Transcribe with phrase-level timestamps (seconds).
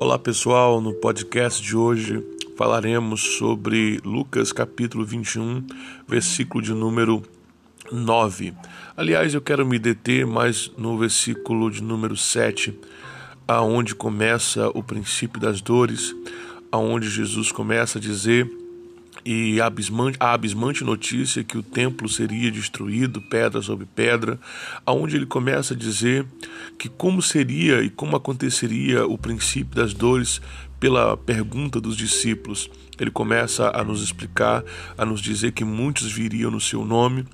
[0.00, 2.24] Olá pessoal, no podcast de hoje
[2.56, 5.66] falaremos sobre Lucas capítulo 21,
[6.06, 7.20] versículo de número
[7.90, 8.54] 9.
[8.96, 12.78] Aliás, eu quero me deter mais no versículo de número 7,
[13.48, 16.14] aonde começa o princípio das dores,
[16.70, 18.48] aonde Jesus começa a dizer
[19.24, 24.38] e a abismante, a abismante notícia que o templo seria destruído, pedra sobre pedra,
[24.84, 26.26] aonde ele começa a dizer
[26.78, 30.40] que como seria e como aconteceria o princípio das dores
[30.78, 32.70] pela pergunta dos discípulos.
[32.98, 34.64] Ele começa a nos explicar,
[34.96, 37.24] a nos dizer que muitos viriam no seu nome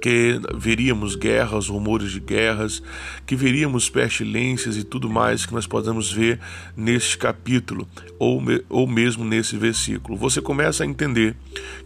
[0.00, 2.82] que veríamos guerras, rumores de guerras,
[3.26, 6.38] que veríamos pestilências e tudo mais que nós podemos ver
[6.76, 10.16] neste capítulo ou, ou mesmo nesse versículo.
[10.16, 11.36] Você começa a entender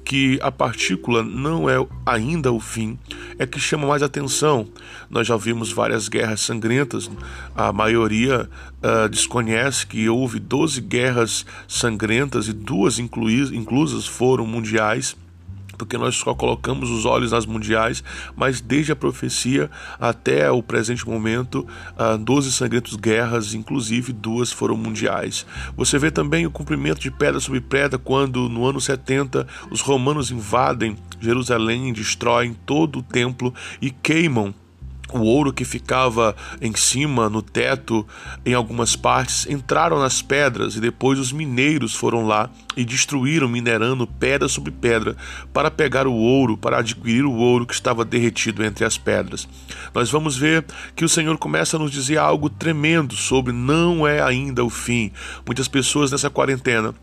[0.04, 2.98] que a partícula não é ainda o fim,
[3.38, 4.68] é que chama mais atenção.
[5.08, 7.10] Nós já vimos várias guerras sangrentas,
[7.54, 8.48] a maioria
[8.82, 15.16] uh, desconhece que houve 12 guerras sangrentas e duas inclusas foram mundiais
[15.84, 18.04] porque nós só colocamos os olhos nas mundiais,
[18.36, 21.66] mas desde a profecia até o presente momento,
[21.98, 25.46] uh, 12 sangrentos guerras, inclusive duas foram mundiais.
[25.76, 30.30] Você vê também o cumprimento de pedra sobre pedra quando, no ano 70, os romanos
[30.30, 34.54] invadem Jerusalém, destroem todo o templo e queimam
[35.18, 38.06] o ouro que ficava em cima, no teto,
[38.44, 44.06] em algumas partes, entraram nas pedras e depois os mineiros foram lá e destruíram, minerando
[44.06, 45.16] pedra sobre pedra,
[45.52, 49.48] para pegar o ouro, para adquirir o ouro que estava derretido entre as pedras.
[49.94, 54.22] Nós vamos ver que o Senhor começa a nos dizer algo tremendo sobre não é
[54.22, 55.10] ainda o fim.
[55.44, 56.94] Muitas pessoas nessa quarentena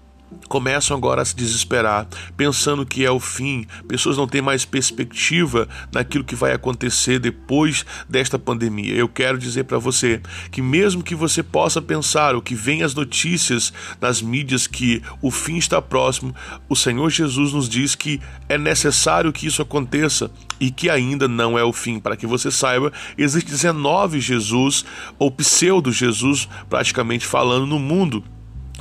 [0.48, 3.66] começam agora a se desesperar, pensando que é o fim.
[3.88, 8.96] Pessoas não têm mais perspectiva naquilo que vai acontecer depois desta pandemia.
[8.96, 12.94] Eu quero dizer para você que mesmo que você possa pensar o que vem as
[12.94, 16.36] notícias nas mídias que o fim está próximo,
[16.70, 21.58] o Senhor Jesus nos diz que é necessário que isso aconteça e que ainda não
[21.58, 22.00] é o fim.
[22.00, 24.86] Para que você saiba, existe 19 Jesus
[25.20, 28.24] ou pseudo Jesus praticamente falando no mundo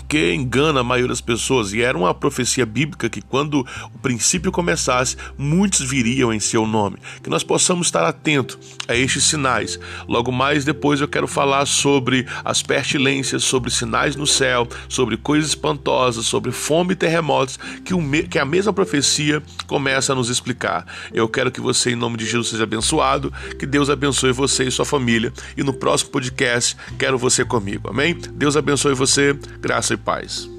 [0.08, 1.72] que engana a maioria das pessoas.
[1.72, 6.96] E era uma profecia bíblica que, quando o princípio começasse, muitos viriam em seu nome.
[7.22, 8.58] Que nós possamos estar atentos
[8.88, 9.78] a estes sinais.
[10.08, 15.50] Logo mais depois eu quero falar sobre as pestilências, sobre sinais no céu, sobre coisas
[15.50, 20.86] espantosas, sobre fome e terremotos, que, o que a mesma profecia começa a nos explicar.
[21.12, 24.70] Eu quero que você, em nome de Jesus, seja abençoado, que Deus abençoe você e
[24.70, 25.32] sua família.
[25.56, 27.88] E no próximo podcast, quero você comigo.
[27.88, 28.16] Amém?
[28.32, 29.36] Deus abençoe você.
[29.86, 30.55] Graça e paz.